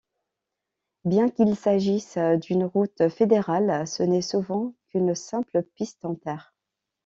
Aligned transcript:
Bien 1.05 1.29
qu'il 1.29 1.55
s'agisse 1.55 2.17
d'une 2.41 2.63
route 2.65 3.07
fédérale, 3.09 3.85
ce 3.87 4.01
n'est 4.01 4.23
souvent 4.23 4.73
qu'une 4.89 5.13
simple 5.13 5.61
piste 5.75 6.03
en 6.05 6.15
terre. 6.15 6.55